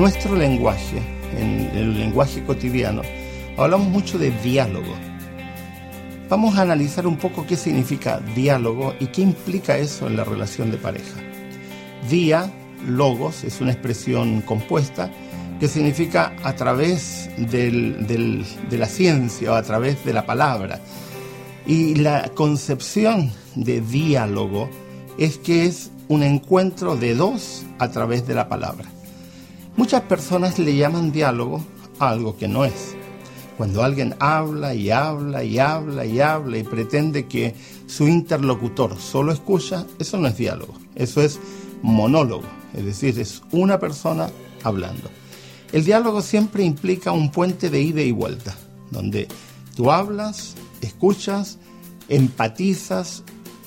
[0.00, 0.96] nuestro lenguaje,
[1.38, 3.02] en el lenguaje cotidiano,
[3.58, 4.94] hablamos mucho de diálogo.
[6.30, 10.70] Vamos a analizar un poco qué significa diálogo y qué implica eso en la relación
[10.70, 11.20] de pareja.
[12.08, 12.50] Día,
[12.88, 15.10] logos, es una expresión compuesta
[15.60, 20.80] que significa a través de la ciencia o a través de la palabra.
[21.66, 24.70] Y la concepción de diálogo
[25.18, 28.86] es que es un encuentro de dos a través de la palabra.
[29.90, 31.64] Muchas personas le llaman diálogo
[31.98, 32.94] a algo que no es.
[33.58, 37.56] Cuando alguien habla y habla y habla y habla y pretende que
[37.88, 41.40] su interlocutor solo escucha, eso no es diálogo, eso es
[41.82, 44.30] monólogo, es decir, es una persona
[44.62, 45.10] hablando.
[45.72, 48.56] El diálogo siempre implica un puente de ida y vuelta,
[48.92, 49.26] donde
[49.74, 51.58] tú hablas, escuchas,
[52.08, 53.24] empatizas,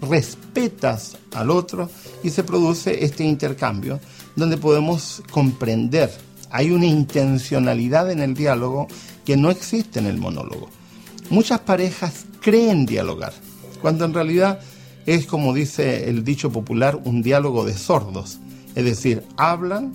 [0.00, 1.90] respetas al otro
[2.22, 4.00] y se produce este intercambio
[4.36, 6.10] donde podemos comprender.
[6.50, 8.88] Hay una intencionalidad en el diálogo
[9.24, 10.68] que no existe en el monólogo.
[11.30, 13.32] Muchas parejas creen dialogar,
[13.80, 14.60] cuando en realidad
[15.06, 18.38] es como dice el dicho popular, un diálogo de sordos.
[18.74, 19.92] Es decir, hablan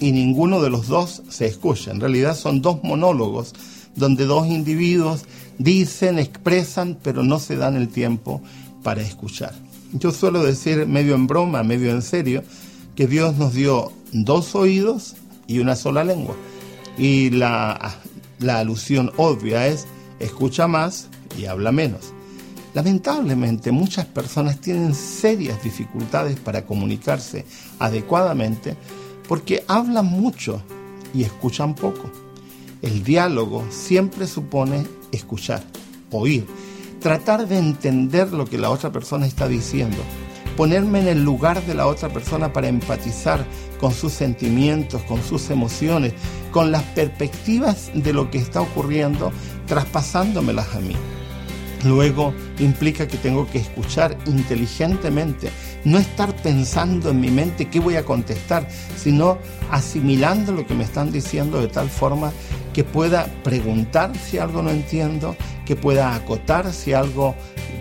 [0.00, 1.90] y ninguno de los dos se escucha.
[1.90, 3.52] En realidad son dos monólogos
[3.94, 5.24] donde dos individuos
[5.58, 8.42] dicen, expresan, pero no se dan el tiempo
[8.84, 9.52] para escuchar.
[9.92, 12.44] Yo suelo decir medio en broma, medio en serio,
[12.94, 15.16] que Dios nos dio dos oídos
[15.48, 16.36] y una sola lengua.
[16.96, 17.96] Y la,
[18.38, 19.86] la alusión obvia es,
[20.20, 22.12] escucha más y habla menos.
[22.74, 27.44] Lamentablemente muchas personas tienen serias dificultades para comunicarse
[27.78, 28.76] adecuadamente
[29.28, 30.62] porque hablan mucho
[31.12, 32.10] y escuchan poco.
[32.82, 35.62] El diálogo siempre supone escuchar,
[36.10, 36.46] oír,
[37.04, 39.98] tratar de entender lo que la otra persona está diciendo,
[40.56, 43.44] ponerme en el lugar de la otra persona para empatizar
[43.78, 46.14] con sus sentimientos, con sus emociones,
[46.50, 49.32] con las perspectivas de lo que está ocurriendo,
[49.66, 50.96] traspasándomelas a mí.
[51.84, 55.50] Luego implica que tengo que escuchar inteligentemente,
[55.84, 58.66] no estar pensando en mi mente qué voy a contestar,
[58.96, 59.36] sino
[59.70, 62.32] asimilando lo que me están diciendo de tal forma
[62.74, 67.34] que pueda preguntar si algo no entiendo, que pueda acotar si algo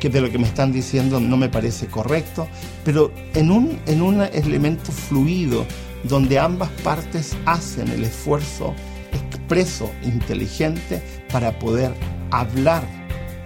[0.00, 2.48] que de lo que me están diciendo no me parece correcto,
[2.84, 5.64] pero en un, en un elemento fluido
[6.04, 8.74] donde ambas partes hacen el esfuerzo
[9.12, 11.02] expreso, inteligente,
[11.32, 11.92] para poder
[12.30, 12.82] hablar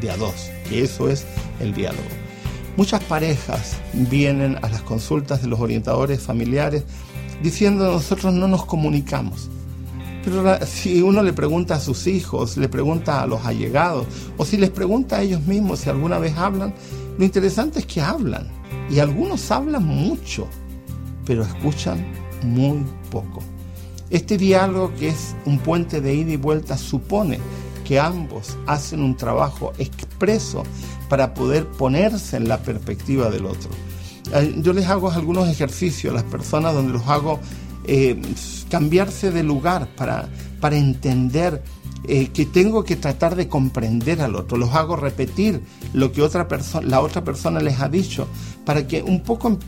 [0.00, 1.26] de a dos, que eso es
[1.60, 2.08] el diálogo.
[2.76, 6.84] Muchas parejas vienen a las consultas de los orientadores familiares
[7.42, 9.50] diciendo nosotros no nos comunicamos.
[10.26, 14.56] Pero si uno le pregunta a sus hijos, le pregunta a los allegados, o si
[14.56, 16.74] les pregunta a ellos mismos si alguna vez hablan,
[17.16, 18.48] lo interesante es que hablan.
[18.90, 20.48] Y algunos hablan mucho,
[21.24, 22.04] pero escuchan
[22.42, 23.40] muy poco.
[24.10, 27.38] Este diálogo que es un puente de ida y vuelta supone
[27.84, 30.64] que ambos hacen un trabajo expreso
[31.08, 33.70] para poder ponerse en la perspectiva del otro.
[34.56, 37.38] Yo les hago algunos ejercicios a las personas donde los hago
[37.86, 38.20] eh,
[38.68, 40.28] cambiarse de lugar para,
[40.60, 41.62] para entender
[42.08, 44.56] eh, que tengo que tratar de comprender al otro.
[44.56, 45.60] Los hago repetir
[45.92, 48.28] lo que otra persona, la otra persona les ha dicho
[48.64, 49.58] para que un poco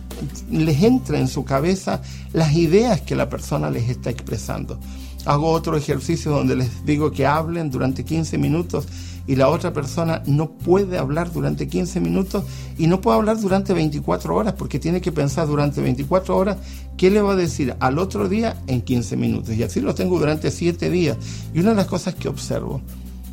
[0.50, 2.00] les entre en su cabeza
[2.32, 4.78] las ideas que la persona les está expresando.
[5.24, 8.86] Hago otro ejercicio donde les digo que hablen durante 15 minutos
[9.28, 12.44] y la otra persona no puede hablar durante 15 minutos
[12.78, 16.56] y no puede hablar durante 24 horas porque tiene que pensar durante 24 horas
[16.96, 19.54] qué le va a decir al otro día en 15 minutos.
[19.54, 21.18] Y así lo tengo durante 7 días.
[21.52, 22.80] Y una de las cosas que observo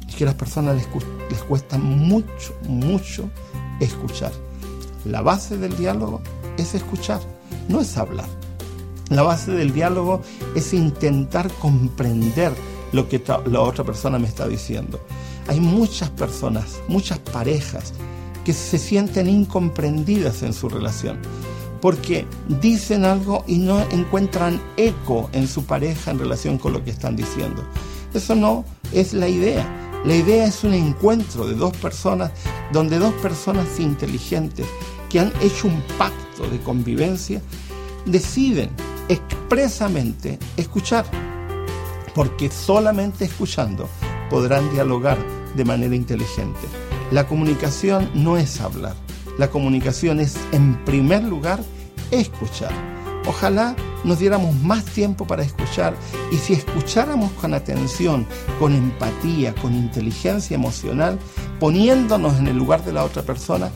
[0.08, 0.88] es que a las personas les,
[1.30, 3.30] les cuesta mucho, mucho
[3.80, 4.34] escuchar.
[5.06, 6.22] La base del diálogo
[6.58, 7.22] es escuchar,
[7.70, 8.28] no es hablar.
[9.10, 10.22] La base del diálogo
[10.56, 12.54] es intentar comprender
[12.92, 15.00] lo que la otra persona me está diciendo.
[15.48, 17.94] Hay muchas personas, muchas parejas
[18.44, 21.20] que se sienten incomprendidas en su relación
[21.82, 22.26] porque
[22.62, 27.16] dicen algo y no encuentran eco en su pareja en relación con lo que están
[27.16, 27.64] diciendo.
[28.14, 29.68] Eso no es la idea.
[30.04, 32.32] La idea es un encuentro de dos personas
[32.72, 34.66] donde dos personas inteligentes
[35.10, 37.40] que han hecho un pacto de convivencia
[38.06, 38.70] deciden
[39.10, 41.06] expresamente escuchar,
[42.14, 43.88] porque solamente escuchando
[44.30, 45.18] podrán dialogar
[45.56, 46.68] de manera inteligente.
[47.12, 48.96] La comunicación no es hablar,
[49.38, 51.62] la comunicación es en primer lugar
[52.12, 52.72] escuchar.
[53.28, 55.96] Ojalá nos diéramos más tiempo para escuchar
[56.32, 58.26] y si escucháramos con atención,
[58.60, 61.18] con empatía, con inteligencia emocional,
[61.60, 63.72] poniéndonos en el lugar de la otra persona,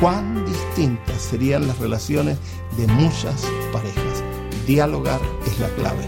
[0.00, 2.38] cuán distintas serían las relaciones
[2.76, 4.07] de muchas parejas.
[4.68, 6.04] Dialogar es la clave.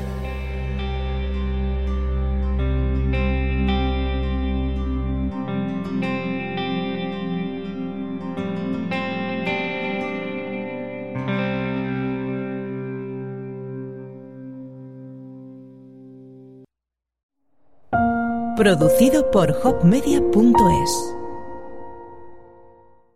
[18.59, 21.20] Producido por hopmedia.es